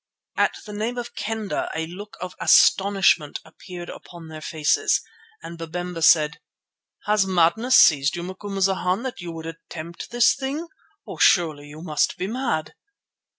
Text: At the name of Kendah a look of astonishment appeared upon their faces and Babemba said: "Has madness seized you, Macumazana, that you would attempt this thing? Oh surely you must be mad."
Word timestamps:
At 0.35 0.55
the 0.65 0.73
name 0.73 0.97
of 0.97 1.13
Kendah 1.13 1.69
a 1.75 1.85
look 1.85 2.17
of 2.19 2.33
astonishment 2.39 3.39
appeared 3.45 3.87
upon 3.87 4.29
their 4.29 4.41
faces 4.41 4.99
and 5.43 5.59
Babemba 5.59 6.01
said: 6.01 6.39
"Has 7.05 7.27
madness 7.27 7.75
seized 7.75 8.15
you, 8.15 8.23
Macumazana, 8.23 9.03
that 9.03 9.21
you 9.21 9.31
would 9.31 9.45
attempt 9.45 10.09
this 10.09 10.33
thing? 10.33 10.67
Oh 11.05 11.17
surely 11.17 11.67
you 11.67 11.83
must 11.83 12.17
be 12.17 12.25
mad." 12.25 12.73